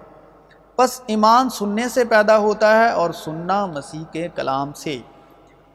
بس 0.78 1.02
ایمان 1.08 1.50
سننے 1.50 1.90
سے 1.90 2.06
پیدا 2.06 2.38
ہوتا 2.38 2.80
ہے 2.80 2.90
اور 2.90 3.10
سننا 3.10 3.66
مسیح 3.66 4.04
کے 4.12 4.28
کلام 4.36 4.74
سے۔ 4.74 5.00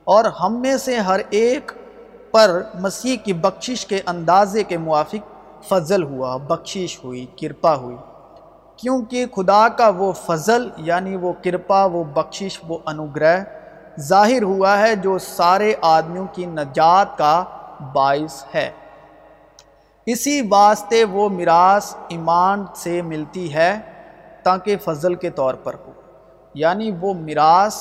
اور 0.05 0.25
ہم 0.25 0.61
میں 0.61 0.77
سے 0.77 0.97
ہر 0.97 1.21
ایک 1.31 1.73
پر 2.31 2.63
مسیح 2.75 3.17
کی 3.17 3.33
بخشش 3.33 3.87
کے 3.87 4.01
اندازے 4.07 4.65
کے 4.65 4.79
موافق 4.79 5.33
فضل 5.65 6.03
ہوا، 6.03 6.37
بخشش 6.37 7.05
ہوئی، 7.05 7.27
کرپا 7.41 7.75
ہوئی۔ 7.75 7.97
کیونکہ 8.77 9.27
خدا 9.37 9.69
کا 9.69 9.89
وہ 9.89 10.13
فضل 10.13 10.69
یعنی 10.77 11.17
وہ 11.17 11.33
کرپا، 11.45 11.85
وہ 11.85 12.05
بخشش، 12.05 12.61
وہ 12.69 12.79
انوگرہ 12.87 13.45
ظاہر 14.01 14.43
ہوا 14.43 14.79
ہے 14.79 14.97
جو 14.97 15.19
سارے 15.19 15.75
آدمیوں 15.83 16.27
کی 16.33 16.47
نجات 16.47 17.19
کا 17.19 17.45
باعث 17.93 18.45
ہے۔ 18.55 18.71
اسی 20.07 20.43
واسطے 20.51 21.05
وہ 21.05 21.29
میراث 21.29 21.95
ایمان 22.09 22.65
سے 22.75 23.03
ملتی 23.03 23.55
ہے 23.55 23.79
تاکہ 24.43 24.77
فضل 24.77 25.15
کے 25.15 25.31
طور 25.31 25.55
پر 25.55 25.75
ہو۔ 25.75 25.93
یعنی 26.55 26.91
وہ 27.01 27.15
میراث 27.15 27.77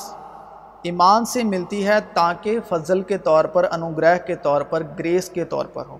ایمان 0.82 1.24
سے 1.24 1.44
ملتی 1.44 1.86
ہے 1.86 1.98
تاکہ 2.14 2.58
فضل 2.68 3.02
کے 3.02 3.18
طور 3.18 3.44
پر، 3.44 3.66
انوگرہ 3.70 4.18
کے 4.18 4.34
طور 4.34 4.60
پر، 4.60 4.82
گریس 4.98 5.28
کے 5.28 5.44
طور 5.44 5.66
پر 5.66 5.86
ہو۔ 5.86 5.98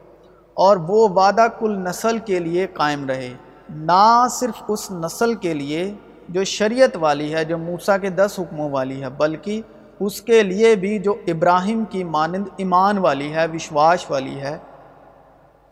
اور 0.54 0.76
وہ 0.76 1.08
وعدہ 1.08 1.46
کل 1.58 1.78
نسل 1.78 2.18
کے 2.18 2.38
لیے 2.38 2.66
قائم 2.66 3.06
رہے۔ 3.06 3.35
نہ 3.70 4.26
صرف 4.30 4.62
اس 4.68 4.90
نسل 4.90 5.35
کے 5.35 5.54
لیے 5.54 5.94
جو 6.28 6.44
شریعت 6.44 6.96
والی 7.00 7.35
ہے، 7.35 7.44
جو 7.44 7.58
موسیٰ 7.58 7.96
کے 8.00 8.11
دس 8.11 8.35
حکموں 8.38 8.70
والی 8.70 9.02
ہے، 9.02 9.11
بلکہ 9.11 9.62
اس 10.00 10.21
کے 10.23 10.43
لیے 10.43 10.75
بھی 10.75 10.99
جو 10.99 11.15
ابراہیم 11.26 11.85
کی 11.85 12.05
مانند 12.05 12.49
ایمان 12.57 12.99
والی 12.99 13.33
ہے 13.35 13.47
وشواس 13.55 14.11
والی 14.11 14.41
ہے، 14.41 14.59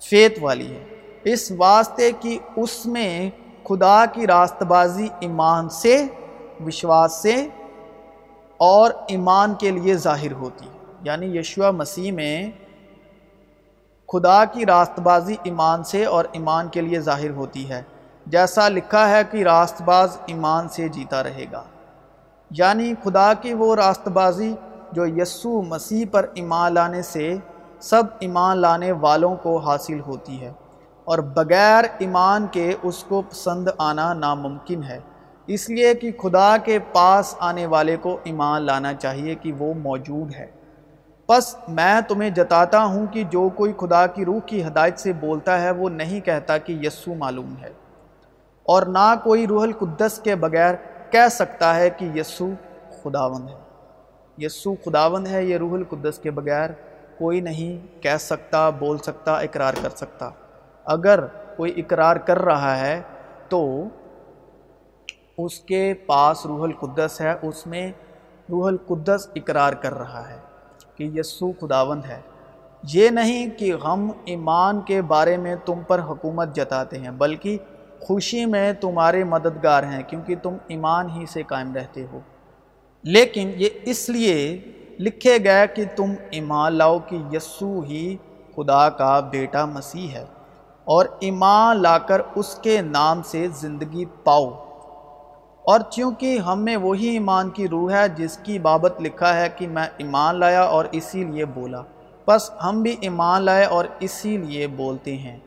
فیت 0.01 0.39
والی 0.41 0.75
ہے۔ 0.75 0.85
اس 1.25 1.53
واسطے 1.57 2.13
کی 2.21 2.39
اس 2.57 2.87
میں 2.87 3.31
خدا 3.65 4.07
کی 4.07 4.27
راست 4.27 4.63
بازی 4.63 5.09
ایمان 5.21 5.69
سے، 5.69 6.07
وشواس 6.67 7.13
سے 7.13 7.49
اور 8.57 8.91
ایمان 9.09 9.55
کے 9.55 9.71
لیے 9.71 9.95
ظاہر 9.95 10.33
ہوتی 10.33 10.67
یعنی 11.03 11.39
یشوع 11.39 11.71
مسیح 11.71 12.13
میں 12.13 12.51
خدا 14.13 14.45
کی 14.45 14.67
راست 14.67 15.01
بازی 15.01 15.35
ایمان 15.43 15.85
سے 15.85 16.05
اور 16.05 16.25
ایمان 16.33 16.69
کے 16.69 16.81
لیے 16.81 17.01
ظاہر 17.01 17.31
ہوتی 17.31 17.69
ہے۔ 17.69 17.83
جیسا 18.27 18.69
لکھا 18.69 19.11
ہے 19.11 19.23
کہ 19.31 19.43
راست 19.43 19.83
باز 19.83 20.17
ایمان 20.27 20.69
سے 20.69 20.89
جیتا 20.89 21.23
رہے 21.23 21.45
گا۔ 21.53 21.63
یعنی 22.59 22.95
خدا 23.05 23.35
کی 23.35 23.55
وہ 23.55 23.75
راست 23.75 24.09
بازی 24.09 24.55
جو 24.93 25.07
یسو 25.07 25.63
مسیح 25.63 26.05
پر 26.13 26.27
ایمان 26.35 26.75
لانے 26.75 27.03
سے 27.03 27.37
سب 27.81 28.03
ایمان 28.21 28.59
لانے 28.59 28.93
والوں 28.93 29.37
کو 29.37 29.57
حاصل 29.57 30.01
ہوتی 30.01 30.41
ہے 30.41 30.53
اور 31.05 31.19
بغیر 31.19 31.85
ایمان 31.99 32.47
کے 32.47 32.75
اس 32.83 33.05
کو 33.05 33.23
پسند 33.31 33.69
آنا 33.79 34.15
ناممکن 34.15 34.83
ہے۔ 34.83 34.99
اس 35.47 35.71
لیے 35.71 35.95
کہ 35.95 36.13
خدا 36.23 36.57
کے 36.57 36.79
پاس 36.79 37.35
آنے 37.39 37.67
والے 37.67 37.97
کو 37.97 38.19
ایمان 38.25 38.63
لانا 38.63 38.95
چاہیے 38.95 39.35
کہ 39.35 39.53
وہ 39.59 39.75
موجود 39.75 40.35
ہے۔ 40.35 40.47
پس 41.27 41.57
میں 41.69 42.01
تمہیں 42.09 42.31
جتاتا 42.31 42.85
ہوں 42.85 43.07
کہ 43.07 43.23
جو 43.23 43.49
کوئی 43.49 43.73
خدا 43.77 44.07
کی 44.07 44.25
روح 44.25 44.41
کی 44.47 44.65
ہدایت 44.65 44.99
سے 44.99 45.13
بولتا 45.13 45.63
ہے 45.63 45.71
وہ 45.71 45.89
نہیں 45.89 46.21
کہتا 46.21 46.59
کہ 46.59 46.73
یسو 46.83 47.15
معلوم 47.15 47.55
ہے۔ 47.63 47.73
اور 48.63 48.83
نہ 48.83 49.15
کوئی 49.25 49.47
روح 49.47 49.63
القدس 49.63 50.21
کے 50.25 50.35
بغیر 50.35 50.75
کہہ 51.15 51.29
سکتا 51.31 51.77
ہے 51.77 51.91
کہ 51.91 52.05
یسو 52.05 52.49
خداوند 53.03 53.49
ہے۔ 53.49 53.55
یسو 54.39 54.75
خداوند 54.75 55.27
ہے، 55.27 55.45
یہ 55.45 55.57
روح 55.57 55.73
القدس 55.73 56.19
کے 56.19 56.31
بغیر 56.31 56.71
کوئی 57.19 57.41
نہیں 57.41 58.03
کہہ 58.03 58.17
سکتا، 58.21 58.71
بول 58.71 58.99
سکتا، 58.99 59.37
اقرار 59.37 59.75
کر 59.83 59.89
سکتا۔ 59.91 60.31
اگر 60.85 61.27
کوئی 61.57 61.73
اقرار 61.77 62.17
کر 62.17 62.39
رہا 62.39 62.81
ہے 62.81 63.03
تو 63.49 63.85
اس 65.39 65.61
کے 65.61 65.95
پاس 66.07 66.47
روح 66.47 66.63
القدس 66.63 67.21
ہے، 67.21 67.35
اس 67.43 67.67
میں 67.67 67.93
روح 68.51 68.67
القدس 68.67 69.29
اقرار 69.35 69.73
کر 69.73 69.95
رہا 69.95 70.31
ہے 70.31 70.39
کہ 70.97 71.05
یسو 71.05 71.53
خداوند 71.53 72.05
ہے۔ 72.05 72.21
یہ 72.93 73.09
نہیں 73.09 73.59
کہ 73.59 73.73
ہم 73.85 74.11
ایمان 74.25 74.81
کے 74.81 75.03
بارے 75.03 75.37
میں 75.37 75.57
تم 75.65 75.81
پر 75.87 75.99
حکومت 75.99 76.57
جتاتے 76.57 76.99
ہیں، 76.99 77.11
بلکہ 77.11 77.59
خوشی 78.05 78.47
میں 78.47 78.73
تمہارے 78.73 79.25
مددگار 79.25 79.83
ہیں 79.83 80.03
کیونکہ 80.07 80.35
تم 80.43 80.55
ایمان 80.69 81.11
ہی 81.11 81.27
سے 81.27 81.43
قائم 81.43 81.75
رہتے 81.75 82.07
ہو۔ 82.13 82.21
لیکن 83.03 83.53
یہ 83.57 83.69
اس 83.83 84.09
لیے 84.09 84.61
لکھے 84.99 85.37
گئے 85.45 85.67
کہ 85.75 85.85
تم 85.97 86.13
ایمان 86.31 86.73
لاؤ 86.73 86.99
کہ 86.99 87.17
یسو 87.33 87.81
ہی 87.81 88.17
خدا 88.57 88.89
کا 88.89 89.21
بیٹا 89.21 89.65
مسیح 89.65 90.09
ہے 90.09 90.25
اور 90.85 91.07
ایمان 91.21 91.83
لا 91.83 91.99
کر 91.99 92.23
اس 92.35 92.55
کے 92.55 92.83
نام 92.83 93.23
سے 93.23 93.47
زندگی 93.55 94.05
پاؤ۔ 94.05 94.51
اور 95.63 95.81
چونکہ 95.91 96.39
ہم 96.39 96.65
میں 96.65 96.77
وہی 96.77 97.07
ایمان 97.07 97.51
کی 97.51 97.69
روح 97.69 97.93
ہے 97.93 98.09
جس 98.09 98.39
کی 98.43 98.59
بابت 98.59 99.01
لکھا 99.01 99.37
ہے 99.37 99.49
کہ 99.57 99.69
میں 99.69 99.87
ایمان 99.97 100.41
لایا 100.41 100.63
اور 100.63 100.85
اسی 100.93 101.25
لیے 101.25 101.45
بولا۔ 101.45 101.83
بس 102.27 102.51
ہم 102.65 102.83
بھی 102.83 102.97
ایمان 103.01 103.43
لائے 103.43 103.65
اور 103.65 103.85
اسی 104.01 104.37
لیے 104.37 104.67
بولتے 104.67 105.17
ہیں۔ 105.17 105.39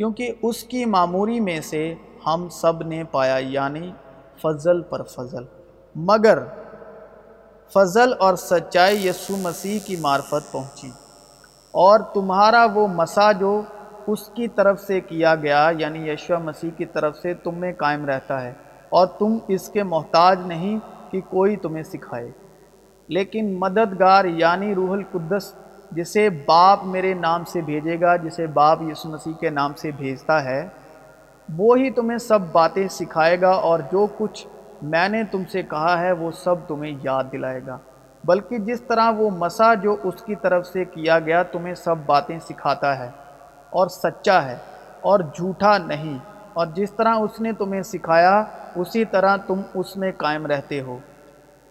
کیونکہ 0.00 0.32
اس 0.42 0.62
کی 0.64 0.84
معموری 0.84 1.40
میں 1.40 1.60
سے 1.60 1.94
ہم 2.26 2.48
سب 2.50 2.82
نے 2.82 3.04
پایا 3.04 3.36
یعنی 3.38 3.92
فضل 4.42 4.82
پر 4.82 5.02
فضل۔ 5.02 5.44
مگر 5.94 6.38
فضل 7.74 8.12
اور 8.18 8.34
سچائی 8.34 9.06
یسو 9.06 9.36
مسیح 9.36 9.78
کی 9.84 9.96
معرفت 9.96 10.52
پہنچی 10.52 10.90
اور 11.70 12.00
تمہارا 12.00 12.66
وہ 12.74 12.86
مسا 12.86 13.32
جو 13.32 13.62
اس 14.06 14.28
کی 14.28 14.48
طرف 14.48 14.80
سے 14.80 15.00
کیا 15.00 15.34
گیا 15.34 15.70
یعنی 15.78 16.10
یشوع 16.10 16.36
مسیح 16.36 16.70
کی 16.76 16.84
طرف 16.84 17.16
سے 17.16 17.34
تم 17.34 17.54
میں 17.54 17.72
قائم 17.72 18.04
رہتا 18.04 18.42
ہے 18.42 18.52
اور 18.88 19.06
تم 19.06 19.38
اس 19.48 19.68
کے 19.68 19.82
محتاج 19.82 20.38
نہیں 20.46 20.78
کہ 21.10 21.20
کوئی 21.28 21.56
تمہیں 21.56 21.82
سکھائے۔ 21.82 22.30
لیکن 23.08 23.56
مددگار 23.58 24.24
یعنی 24.24 24.74
روح 24.74 24.90
القدس 24.92 25.54
جسے 25.90 26.30
باپ 26.30 26.84
میرے 26.84 27.14
نام 27.14 27.44
سے 27.44 27.60
بھیجے 27.60 28.00
گا، 28.00 28.16
جسے 28.16 28.46
باپ 28.46 28.82
یسو 28.82 29.08
مسیح 29.08 29.32
کے 29.40 29.50
نام 29.50 29.72
سے 29.76 29.90
بھیجتا 29.90 30.44
ہے، 30.44 30.68
وہی 31.56 31.90
تمہیں 31.90 32.18
سب 32.18 32.38
باتیں 32.52 32.88
سکھائے 32.88 33.40
گا 33.40 33.50
اور 33.50 33.78
جو 33.92 34.06
کچھ 34.18 34.46
میں 34.82 35.08
نے 35.08 35.24
تم 35.24 35.42
سے 35.52 35.62
کہا 35.62 36.00
ہے، 36.00 36.12
وہ 36.12 36.30
سب 36.30 36.54
تمہیں 36.68 36.98
یاد 37.02 37.24
دلائے 37.32 37.60
گا۔ 37.66 37.78
بلکہ 38.24 38.58
جس 38.58 38.82
طرح 38.82 39.10
وہ 39.10 39.30
مسا 39.30 39.74
جو 39.74 39.96
اس 40.02 40.22
کی 40.22 40.34
طرف 40.34 40.66
سے 40.66 40.84
کیا 40.84 41.18
گیا، 41.18 41.42
تمہیں 41.42 41.74
سب 41.74 41.94
باتیں 42.06 42.38
سکھاتا 42.38 42.98
ہے 42.98 43.10
اور 43.70 43.88
سچا 43.88 44.44
ہے 44.44 44.56
اور 45.00 45.20
جھوٹا 45.34 45.78
نہیں۔ 45.78 46.18
اور 46.52 46.66
جس 46.66 46.90
طرح 46.90 47.14
اس 47.14 47.40
نے 47.40 47.52
تمہیں 47.52 47.82
سکھایا، 47.82 48.44
اسی 48.76 49.04
طرح 49.04 49.36
تم 49.36 49.60
اس 49.74 49.96
میں 49.96 50.12
قائم 50.16 50.46
رہتے 50.46 50.80
ہو۔ 50.80 50.98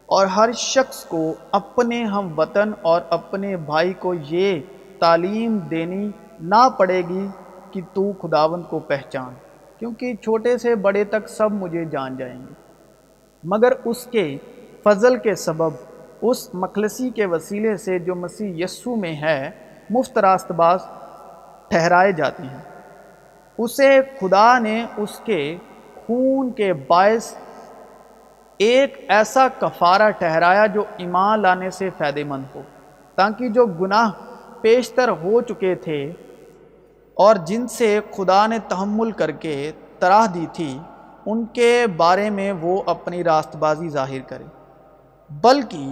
اور 0.10 0.28
ہر 0.28 0.52
شخص 0.52 1.06
کو 1.06 1.34
اپنے 1.52 2.04
ہم 2.04 2.40
وطن 2.40 2.72
اور 2.82 3.02
اپنے 3.10 3.56
بھائی 3.58 3.94
کو 3.94 4.14
یہ 4.14 4.62
تعلیم 5.00 5.58
دینی 5.58 6.10
نہ 6.42 6.70
پڑے 6.78 7.02
گی 7.10 7.28
کہ 7.72 7.82
تو 7.94 8.12
خداوند 8.12 8.64
کو 8.70 8.80
پہچان، 8.80 9.34
کیونکہ 9.80 10.14
چھوٹے 10.14 10.58
سے 10.58 10.76
بڑے 10.76 11.04
تک 11.04 11.30
سب 11.30 11.52
مجھے 11.52 11.86
جان 11.86 12.18
جائیں 12.18 12.40
گے۔ 12.40 12.54
مگر 13.44 13.74
اس 13.86 14.06
کے 14.06 14.38
فضل 14.84 15.18
کے 15.18 15.36
سبب، 15.36 15.72
اس 16.22 16.54
مخلصی 16.54 17.10
کے 17.10 17.26
وسیلے 17.26 17.78
سے 17.78 18.00
جو 18.00 18.16
مسیح 18.16 18.64
یسو 18.64 18.96
میں 18.96 19.14
ہے، 19.16 19.52
مفت 19.90 20.18
راست 20.18 20.52
باز 20.52 20.80
ٹھہرائے 21.68 22.12
جاتے 22.12 22.44
ہیں۔ 22.44 22.64
اسے 23.58 24.02
خدا 24.20 24.60
نے 24.60 24.86
اس 24.98 25.20
کے 25.20 25.58
خون 25.96 26.52
کے 26.52 26.74
باعث 26.74 27.34
ایک 28.60 29.06
ایسا 29.08 29.48
کفارہ 29.60 30.10
ٹھہرایا 30.12 30.66
جو 30.66 30.84
ایمان 30.98 31.42
لانے 31.42 31.70
سے 31.70 31.90
فائدہ 31.98 32.24
مند 32.28 32.44
ہو، 32.56 32.62
تاکہ 33.16 33.50
جو 33.50 33.66
گناہ 33.66 34.12
پیشتر 34.62 35.10
ہو 35.10 35.42
چکے 35.42 35.76
تھے 35.76 36.14
اور 37.14 37.36
جن 37.36 37.68
سے 37.68 38.00
خدا 38.18 38.48
نے 38.48 38.60
تحمل 38.60 39.12
کر 39.12 39.32
کے 39.32 39.72
تراہ 40.00 40.28
دی 40.28 40.46
تھی، 40.54 40.80
ان 41.26 41.46
کے 41.46 41.86
بارے 41.98 42.30
میں 42.30 42.52
وہ 42.52 42.84
اپنی 42.86 43.24
راست 43.24 43.56
بازی 43.56 43.90
ظاہر 43.90 44.22
کرے۔ 44.28 44.44
بلکہ 45.30 45.86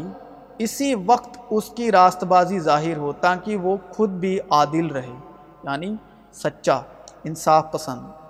اسی 0.58 0.96
وقت 1.06 1.38
اس 1.50 1.70
کی 1.70 1.92
راست 1.92 2.24
بازی 2.24 2.60
ظاہر 2.60 2.98
ہو، 2.98 3.12
تاکہ 3.12 3.56
وہ 3.56 3.78
خود 3.90 4.10
بھی 4.10 4.40
عادل 4.50 4.88
رہے 4.88 5.16
یعنی 5.64 5.96
سچا، 6.34 6.80
انصاف 7.24 7.72
پسند۔ 7.72 8.27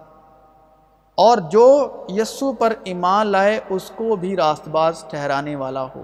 اور 1.18 1.38
جو 1.38 1.92
یسو 2.10 2.54
پر 2.54 2.74
ایمان 2.84 3.28
لائے، 3.28 3.60
اس 3.70 3.92
کو 3.96 4.16
بھی 4.16 4.36
راست 4.36 4.68
باز 4.68 5.04
ٹھہرانے 5.10 5.56
والا 5.56 5.84
ہو۔ 5.84 6.02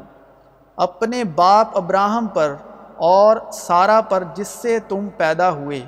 اپنے 0.75 1.24
باپ 1.24 1.77
ابراہم 1.77 2.27
پر 2.27 2.55
اور 2.96 3.38
سارا 3.53 4.01
پر 4.01 4.24
جس 4.36 4.48
سے 4.48 4.79
تم 4.79 5.10
پیدا 5.17 5.51
ہوئے۔ 5.51 5.86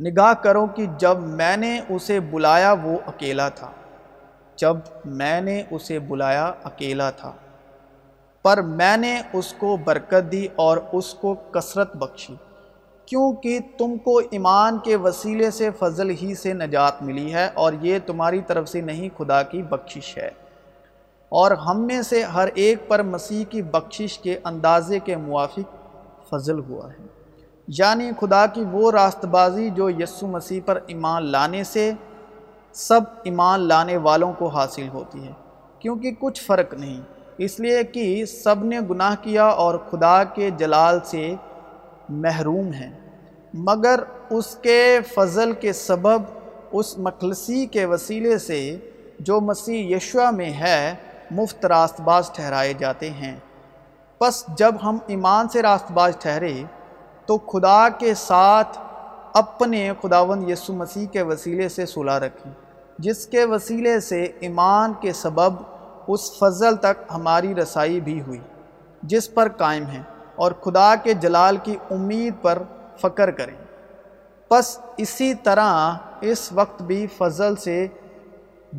نگاہ 0.00 0.32
کرو 0.32 0.66
کہ 0.66 0.86
جب 0.98 1.18
میں 1.18 1.56
نے 1.56 1.80
اسے 1.88 2.20
بلایا، 2.20 2.74
وہ 2.82 2.98
اکیلا 3.06 3.48
تھا۔ 3.48 3.70
جب 4.56 4.76
میں 5.04 5.40
نے 5.40 5.62
اسے 5.70 5.98
بلایا، 5.98 6.52
اکیلا 6.64 7.10
تھا۔ 7.10 7.32
پر 8.42 8.62
میں 8.62 8.96
نے 8.96 9.22
اس 9.32 9.54
کو 9.58 9.76
برکت 9.76 10.32
دی 10.32 10.48
اور 10.56 10.78
اس 10.92 11.14
کو 11.14 11.34
کثرت 11.34 11.96
بخشی۔ 11.96 12.36
کیونکہ 13.08 13.58
تم 13.78 13.96
کو 13.96 14.20
ایمان 14.30 14.78
کے 14.78 14.96
وسیلے 14.96 15.50
سے 15.50 15.70
فضل 15.78 16.10
ہی 16.10 16.34
سے 16.34 16.52
نجات 16.52 17.02
ملی 17.02 17.34
ہے 17.34 17.48
اور 17.54 17.72
یہ 17.80 17.98
تمہاری 18.06 18.40
طرف 18.40 18.68
سے 18.68 18.80
نہیں 18.80 19.08
خدا 19.18 19.42
کی 19.42 19.62
بخشش 19.62 20.18
ہے۔ 20.18 20.30
اور 21.28 21.50
ہم 21.50 21.86
میں 21.86 22.02
سے 22.02 22.22
ہر 22.22 22.48
ایک 22.54 22.88
پر 22.88 23.02
مسیح 23.02 23.44
کی 23.44 23.62
بخشش 23.62 24.18
کے 24.18 24.38
اندازے 24.44 24.98
کے 24.98 25.16
موافق 25.16 25.76
فضل 26.30 26.58
ہوا 26.58 26.92
ہے۔ 26.92 27.06
یعنی 27.68 28.10
خدا 28.20 28.46
کی 28.46 28.64
وہ 28.72 28.90
راست 28.90 29.24
بازی 29.24 29.70
جو 29.70 29.90
یسو 29.90 30.26
مسیح 30.26 30.60
پر 30.66 30.78
ایمان 30.86 31.26
لانے 31.26 31.64
سے 31.64 31.92
سب 32.72 33.00
ایمان 33.24 33.60
لانے 33.60 33.96
والوں 33.96 34.32
کو 34.32 34.46
حاصل 34.46 34.88
ہوتی 34.88 35.26
ہے، 35.26 35.32
کیونکہ 35.78 36.10
کچھ 36.18 36.42
فرق 36.42 36.74
نہیں۔ 36.74 37.00
اس 37.38 37.60
لیے 37.60 37.82
کہ 37.82 38.24
سب 38.24 38.64
نے 38.64 38.80
گناہ 38.90 39.14
کیا 39.22 39.44
اور 39.44 39.78
خدا 39.90 40.24
کے 40.24 40.50
جلال 40.50 40.98
سے 41.04 41.34
محروم 42.08 42.72
ہیں۔ 42.72 42.90
مگر 43.54 44.00
اس 44.30 44.56
کے 44.62 44.98
فضل 45.14 45.52
کے 45.52 45.72
سبب 45.72 46.22
اس 46.72 46.98
مخلصی 46.98 47.66
کے 47.66 47.84
وسیلے 47.84 48.38
سے 48.38 48.76
جو 49.18 49.40
مسیح 49.40 49.96
یشوع 49.96 50.30
میں 50.30 50.50
ہے، 50.50 50.94
مفت 51.30 51.66
راست 51.66 52.00
باز 52.00 52.30
ٹھہرائے 52.32 52.72
جاتے 52.72 53.10
ہیں۔ 53.10 53.36
پس 54.18 54.46
جب 54.46 54.74
ہم 54.82 54.98
ایمان 55.06 55.48
سے 55.48 55.62
راست 55.62 55.92
باز 55.92 56.12
ٹھہرے، 56.20 56.62
تو 57.26 57.38
خدا 57.38 57.88
کے 57.88 58.14
ساتھ 58.14 58.78
اپنے 59.34 59.92
خداون 60.02 60.50
یسو 60.50 60.72
مسیح 60.72 61.06
کے 61.06 61.22
وسیلے 61.22 61.68
سے 61.68 61.86
صلح 61.86 62.18
رکھیں۔ 62.18 62.52
جس 62.98 63.26
کے 63.26 63.44
وسیلے 63.44 64.00
سے 64.00 64.22
ایمان 64.40 64.92
کے 65.00 65.12
سبب 65.12 65.52
اس 66.06 66.38
فضل 66.38 66.76
تک 66.76 67.12
ہماری 67.14 67.54
رسائی 67.54 68.00
بھی 68.00 68.20
ہوئی، 68.20 68.40
جس 69.02 69.34
پر 69.34 69.48
قائم 69.48 69.86
ہیں۔ 69.86 70.02
اور 70.38 70.52
خدا 70.52 70.94
کے 71.02 71.14
جلال 71.14 71.56
کی 71.56 71.76
امید 71.90 72.34
پر 72.42 72.58
فکر 72.98 73.30
کریں۔ 73.30 73.54
پس 74.48 74.78
اسی 74.96 75.34
طرح 75.34 75.94
اس 76.20 76.52
وقت 76.52 76.82
بھی 76.82 77.06
فضل 77.06 77.56
سے 77.56 77.86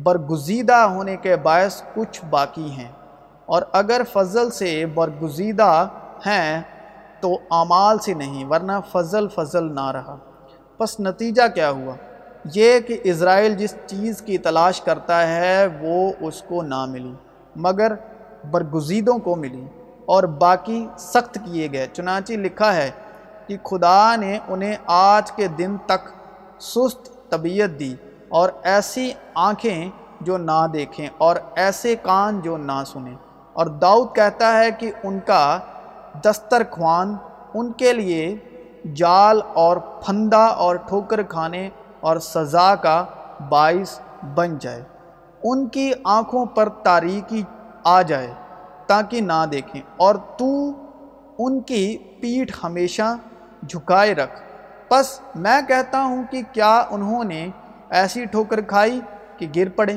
برگزیدہ 0.02 0.76
ہونے 0.76 1.16
کے 1.16 1.36
باعث 1.36 1.82
کچھ 1.94 2.24
باقی 2.30 2.70
ہیں۔ 2.70 2.92
اور 3.46 3.62
اگر 3.72 4.00
فضل 4.12 4.50
سے 4.50 4.86
برگزیدہ 4.86 5.88
ہیں 6.26 6.62
تو 7.20 7.34
اعمال 7.50 7.98
سے 7.98 8.14
نہیں، 8.14 8.44
ورنہ 8.44 8.72
فضل 8.92 9.28
فضل 9.28 9.74
نہ 9.74 9.90
رہا۔ 9.90 10.16
پس 10.78 11.00
نتیجہ 11.00 11.42
کیا 11.54 11.70
ہوا؟ 11.70 11.94
یہ 12.54 12.80
کہ 12.80 12.98
اسرائیل 13.04 13.54
جس 13.54 13.74
چیز 13.86 14.22
کی 14.22 14.38
تلاش 14.38 14.80
کرتا 14.80 15.28
ہے 15.28 15.66
وہ 15.80 16.12
اس 16.20 16.42
کو 16.42 16.62
نہ 16.62 16.86
ملی، 16.86 17.14
مگر 17.56 17.92
برگزیدوں 18.50 19.18
کو 19.18 19.36
ملی۔ 19.36 19.64
اور 20.10 20.22
باقی 20.22 20.86
سخت 20.98 21.38
کیے 21.44 21.68
گئے۔ 21.72 21.86
چنانچہ 21.92 22.32
لکھا 22.32 22.74
ہے 22.74 22.90
کہ 23.46 23.56
خدا 23.64 24.16
نے 24.16 24.38
انہیں 24.48 24.76
آج 24.86 25.32
کے 25.32 25.46
دن 25.46 25.76
تک 25.86 26.08
سست 26.60 27.30
طبیعت 27.30 27.80
دی 27.80 27.94
اور 28.28 28.48
ایسی 28.62 29.12
آنکھیں 29.34 29.90
جو 30.20 30.36
نہ 30.38 30.66
دیکھیں 30.72 31.08
اور 31.18 31.36
ایسے 31.54 31.96
کان 32.02 32.40
جو 32.40 32.56
نہ 32.56 32.84
سنیں۔ 32.86 33.14
اور 33.52 33.66
داؤد 33.66 34.14
کہتا 34.14 34.58
ہے 34.58 34.70
کہ 34.70 34.92
ان 35.02 35.18
کا 35.26 35.58
دسترخوان 36.24 37.16
ان 37.54 37.72
کے 37.72 37.92
لیے 37.92 38.36
جال 38.94 39.40
اور 39.54 39.76
پھندا 39.76 40.44
اور 40.46 40.76
ٹھوکر 40.76 41.22
کھانے 41.22 41.68
اور 42.00 42.16
سزا 42.16 42.74
کا 42.74 43.04
باعث 43.48 44.00
بن 44.34 44.58
جائے۔ 44.58 44.82
ان 45.42 45.68
کی 45.68 45.92
آنکھوں 46.04 46.46
پر 46.46 46.68
تاریکی 46.68 47.42
آ 47.84 48.02
جائے۔ 48.02 48.34
تاکہ 48.90 49.20
نہ 49.20 49.46
دیکھیں۔ 49.52 49.82
اور 49.96 50.14
تو 50.38 50.72
ان 51.38 51.60
کی 51.60 51.98
پیٹھ 51.98 52.58
ہمیشہ 52.64 53.16
جھکائے 53.68 54.14
رکھ۔ 54.14 54.42
پس 54.88 55.20
میں 55.34 55.60
کہتا 55.68 56.04
ہوں 56.04 56.22
کہ 56.30 56.42
کیا 56.52 56.84
انہوں 56.90 57.24
نے 57.24 57.48
ایسی 57.90 58.24
ٹھوکر 58.24 58.60
کھائی 58.60 59.00
کہ 59.36 59.46
گر 59.56 59.68
پڑے؟ 59.68 59.94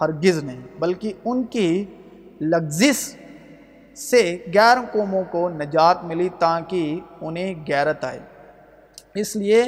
ہرگز 0.00 0.44
نہیں، 0.44 0.60
بلکہ 0.78 1.12
ان 1.24 1.42
کی 1.42 1.84
لگزش 2.40 3.16
سے 3.96 4.44
غیر 4.54 4.76
قوموں 4.92 5.22
کو 5.30 5.48
نجات 5.48 6.04
ملی 6.04 6.28
تاکہ 6.38 7.00
انہیں 7.20 7.54
غیرت 7.68 8.04
آئے۔ 8.04 8.20
اس 9.14 9.36
لیے 9.36 9.64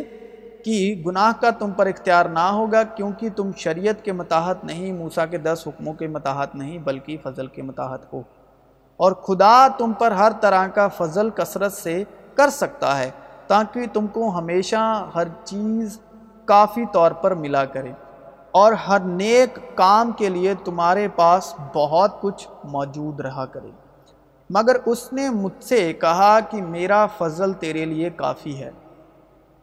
کہ 0.65 1.03
گناہ 1.07 1.33
کا 1.41 1.51
تم 1.51 1.71
پر 1.71 1.87
اختیار 1.87 2.27
نہ 2.27 2.39
ہوگا، 2.39 2.83
کیونکہ 2.83 3.29
تم 3.37 3.51
شریعت 3.57 4.05
کے 4.05 4.13
متاحت 4.13 4.65
نہیں، 4.65 4.93
موسیٰ 4.93 5.25
کے 5.31 5.39
دس 5.39 5.63
حکموں 5.67 5.93
کے 5.93 6.07
متاحت 6.07 6.55
نہیں، 6.55 6.79
بلکہ 6.79 7.17
فضل 7.23 7.47
کے 7.47 7.63
متاحت 7.63 8.13
ہو۔ 8.13 8.23
اور 9.03 9.13
خدا 9.13 9.69
تم 9.79 9.93
پر 9.93 10.11
ہر 10.11 10.33
طرح 10.41 10.67
کا 10.67 10.89
فضل، 10.89 11.31
کثرت 11.31 11.73
سے 11.73 12.05
کر 12.35 12.49
سکتا 12.49 12.99
ہے، 12.99 13.11
تاکہ 13.47 13.81
تم 13.93 14.07
کو 14.07 14.39
ہمیشہ 14.39 15.11
ہر 15.15 15.27
چیز 15.45 16.01
کافی 16.45 16.85
طور 16.93 17.11
پر 17.11 17.35
ملا 17.35 17.65
کرے۔ 17.65 17.93
اور 18.51 18.73
ہر 18.73 19.01
نیک 19.01 19.59
کام 19.75 20.13
کے 20.13 20.29
لیے 20.29 20.55
تمہارے 20.65 21.09
پاس 21.09 21.55
بہت 21.75 22.21
کچھ 22.21 22.49
موجود 22.65 23.21
رہا 23.21 23.47
کرے۔ 23.47 23.71
مگر 24.51 24.77
اس 24.87 25.13
نے 25.13 25.31
مجھ 25.31 25.65
سے 25.65 25.93
کہا 25.93 26.41
کہ 26.41 26.63
میرا 26.63 27.07
فضل 27.07 27.53
تیرے 27.53 27.85
لیے 27.85 28.11
کافی 28.11 28.63
ہے۔ 28.63 28.71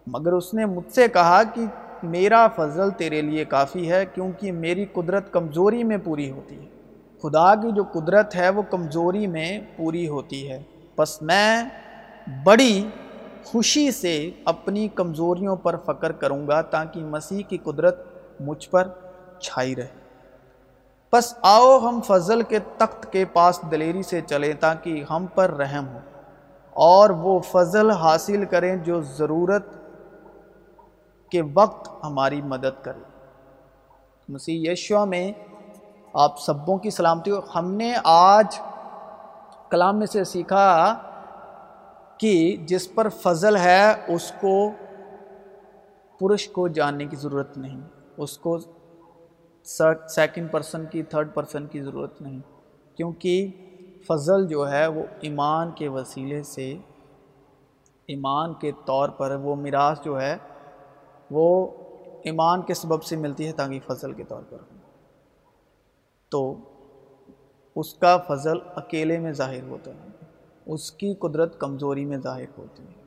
مگر 0.08 0.32
اس 0.32 0.54
نے 0.54 0.66
مجھ 0.66 0.94
سے 0.94 1.08
کہا 1.08 1.44
کہ 1.44 1.66
میرا 2.04 2.48
فضل 2.48 2.90
تیرے 2.90 3.22
لیے 3.22 3.46
کافی 3.46 3.92
ہے، 3.92 4.06
کیونکہ 4.06 4.52
میری 4.52 4.86
قدرت 4.86 5.32
کمزوری 5.32 5.84
میں 5.84 5.98
پوری 6.04 6.32
ہوتی 6.32 6.60
ہے۔ 6.60 6.79
خدا 7.22 7.56
کی 7.56 7.72
جو 7.72 7.84
قدرت 7.92 8.36
ہے 8.36 8.50
وہ 8.50 8.62
کمزوری 8.62 9.28
میں 9.28 9.60
پوری 9.78 10.08
ہوتی 10.08 10.52
ہے۔ 10.52 10.64
بس 10.98 11.22
میں 11.22 11.64
بڑی 12.44 12.90
خوشی 13.44 13.92
سے 13.92 14.32
اپنی 14.46 14.88
کمزوریوں 14.88 15.56
پر 15.56 15.76
فکر 15.86 16.12
کروں 16.12 16.48
گا 16.48 16.62
تاکہ 16.62 17.04
مسیح 17.04 17.44
کی 17.44 17.58
قدرت 17.58 18.08
مجھ 18.40 18.70
پر 18.70 18.88
چھائی 19.40 19.76
رہے۔ 19.76 19.88
بس 21.14 21.34
آؤ 21.42 21.80
ہم 21.80 22.00
فضل 22.08 22.42
کے 22.42 22.60
تخت 22.78 23.12
کے 23.12 23.26
پاس 23.26 23.60
دلیری 23.72 24.04
سے 24.04 24.22
چلیں 24.22 24.54
تاکہ 24.60 25.04
ہم 25.10 25.26
پر 25.36 25.50
رحم 25.50 25.88
ہو 25.88 26.00
اور 26.74 27.10
وہ 27.10 27.40
فضل 27.40 27.92
حاصل 27.92 28.46
کریں 28.46 28.76
جو 28.76 29.02
ضرورت 29.02 29.66
کے 31.32 31.42
وقت 31.54 31.90
ہماری 32.04 32.42
مدد 32.42 32.84
کرے۔ 32.84 33.04
مسیح 34.30 34.72
یشوا 34.72 35.06
میں 35.06 35.32
آپ 36.14 36.40
سبوں 36.40 36.78
کی 36.78 36.90
سلامتی 36.90 37.32
ہو۔ 37.32 37.40
ہم 37.56 37.74
نے 37.74 37.94
آج 38.04 38.60
کلام 39.70 40.00
میں 40.00 40.08
سے 40.08 40.24
سیکھا 40.24 40.96
کہ 42.18 42.58
جس 42.66 42.96
پر 42.96 43.10
فضل 43.10 43.58
ہے، 43.58 43.92
اس 44.08 44.32
کو 44.42 44.70
پرش 46.20 46.50
کو 46.50 46.68
جاننے 46.68 47.06
کی 47.06 47.16
ضرورت 47.16 47.58
نہیں۔ 47.58 47.82
اس 48.18 48.38
کو 48.38 48.58
سیکنڈ 50.08 50.52
پرسن 50.52 50.86
کی 50.86 51.04
تھرڈ 51.04 51.34
پرسن 51.34 51.68
کی 51.68 51.82
ضرورت 51.82 52.22
نہیں۔ 52.22 52.40
کیونکہ 52.98 53.48
فضل 54.08 54.48
جو 54.48 54.72
ہے، 54.72 54.88
وہ 54.88 55.04
ایمان 55.22 55.72
کے 55.72 55.88
وسیلے 55.88 56.44
سے، 56.44 56.78
ایمان 58.08 58.54
کے 58.54 58.72
طور 58.86 59.10
پر 59.10 59.36
وہ 59.36 59.56
میراث 59.56 60.02
جو 60.02 60.22
ہے، 60.22 60.38
وہ 61.32 61.68
ایمان 62.24 62.62
کے 62.62 62.74
سبب 62.74 63.04
سے 63.04 63.16
ملتی 63.16 63.48
ہے 63.48 63.52
تاکہ 63.52 63.80
فضل 63.88 64.14
کے 64.14 64.24
طور 64.24 64.44
پر۔ 64.50 64.79
تو 66.32 66.56
اس 67.76 67.94
کا 67.94 68.18
فضل 68.18 68.58
اکیلے 68.76 69.20
میں 69.20 69.32
ظاہر 69.32 69.64
ہوتا 69.64 69.92
ہے، 69.92 70.08
اس 70.66 70.92
کی 70.92 71.14
قدرت 71.14 71.60
کمزوری 71.60 72.06
میں 72.06 72.18
ظاہر 72.18 72.58
ہوتی 72.58 72.84
ہے۔ 72.84 72.99